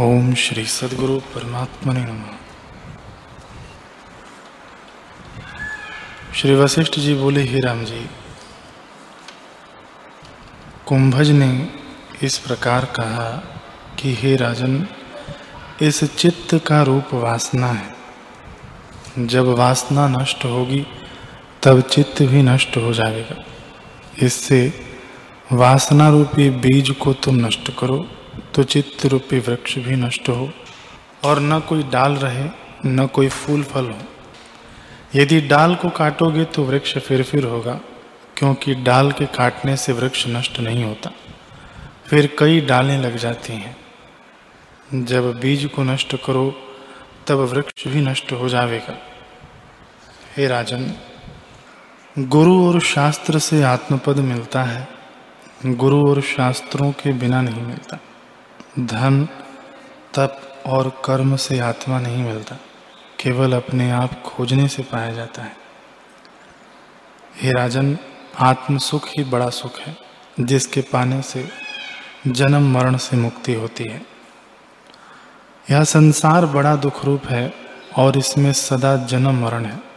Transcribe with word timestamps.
ओम 0.00 0.34
श्री 0.34 0.64
सदगुरु 0.64 1.18
परमात्मा 1.18 1.92
ने 1.92 2.00
नम। 2.00 2.24
श्री 6.34 6.54
वशिष्ठ 6.54 6.98
जी 6.98 7.14
बोले, 7.14 7.40
ही 7.40 7.60
राम 7.60 7.84
जी, 7.84 8.06
कुंभज 10.86 11.30
ने 11.30 11.68
इस 12.22 12.38
प्रकार 12.38 12.84
कहा 12.84 13.30
कि 13.98 14.14
हे 14.14 14.36
राजन, 14.36 14.86
इस 15.82 16.04
चित्त 16.04 16.54
का 16.66 16.82
रूप 16.82 17.14
वासना 17.14 17.66
है। 17.66 17.96
जब 19.26 19.46
वासना 19.46 20.08
नष्ट 20.08 20.44
होगी, 20.44 20.86
तब 21.62 21.80
चित्त 21.80 22.22
भी 22.22 22.42
नष्ट 22.42 22.76
हो 22.76 22.92
जाएगा। 22.92 23.44
इससे 24.22 24.72
वासना 25.52 26.08
रूपी 26.08 26.50
बीज 26.50 26.90
को 26.90 27.12
तुम 27.12 27.46
नष्ट 27.46 27.70
करो 27.78 28.08
तो 28.54 28.62
चित्त 28.62 29.06
रूपी 29.06 29.38
वृक्ष 29.38 29.78
भी 29.78 29.96
नष्ट 29.96 30.28
हो 30.28 30.50
और 31.24 31.40
न 31.40 31.60
कोई 31.60 31.82
डाल 31.82 32.12
रहे, 32.12 32.48
न 32.86 33.06
कोई 33.06 33.28
फूल 33.28 33.62
फल 33.62 33.86
हो। 33.86 33.98
यदि 35.14 35.40
डाल 35.40 35.74
को 35.74 35.88
काटोगे 35.88 36.44
तो 36.44 36.64
वृक्ष 36.64 36.98
फिर 36.98 37.22
फिर 37.22 37.44
होगा, 37.44 37.80
क्योंकि 38.36 38.74
डाल 38.74 39.12
के 39.12 39.26
काटने 39.26 39.76
से 39.76 39.92
वृक्ष 39.92 40.26
नष्ट 40.28 40.60
नहीं 40.60 40.84
होता। 40.84 41.10
फिर 42.06 42.36
कई 42.38 42.60
डालें 42.60 42.98
लग 42.98 43.16
जाती 43.16 43.52
हैं। 43.52 45.04
जब 45.04 45.32
बीज 45.40 45.64
को 45.66 45.82
नष्ट 45.82 46.16
करो, 46.16 46.50
तब 47.26 47.36
वृक्ष 47.36 47.86
भी 47.88 48.00
नष्ट 48.00 48.32
हो 48.32 48.48
जाएगा 48.48 48.96
हे 50.36 50.46
राजन, 50.46 50.92
गुरु 52.18 52.68
और 52.68 52.80
शास्त्र 52.80 53.38
से 53.38 53.62
आत्मपद 53.62 54.16
मिलता 54.16 54.62
है। 54.62 54.88
गुरु 55.66 56.08
और 56.10 56.20
शास्त्रों 56.20 56.92
के 56.92 57.12
बिना 57.12 57.40
नहीं 57.42 57.62
मिलता। 57.62 57.98
धन, 58.78 59.28
तप 60.14 60.62
और 60.66 61.02
कर्म 61.04 61.36
से 61.36 61.58
आत्मा 61.58 62.00
नहीं 62.00 62.24
मिलता। 62.24 62.56
केवल 63.20 63.52
अपने 63.52 63.90
आप 63.90 64.22
खोजने 64.22 64.68
से 64.68 64.82
पाया 64.82 65.12
जाता 65.12 65.42
है। 65.42 65.56
हे 67.42 67.50
राजन, 67.50 67.98
आत्म 68.38 68.78
सुख 68.78 69.08
ही 69.08 69.24
बड़ा 69.24 69.48
सुख 69.48 69.78
है, 69.78 69.96
जिसके 70.40 70.80
पाने 70.80 71.22
से 71.22 71.48
जन्म 72.26 72.62
मरण 72.74 72.96
से 72.96 73.16
मुक्ति 73.16 73.54
होती 73.54 73.84
है। 73.84 74.06
यह 75.70 75.84
संसार 75.84 76.46
बड़ा 76.46 76.76
दुख 76.76 77.04
रूप 77.04 77.26
है 77.26 77.54
और 77.96 78.18
इसमें 78.18 78.52
सदा 78.52 78.96
जन्म 78.96 79.44
मरण 79.44 79.64
है। 79.64 79.93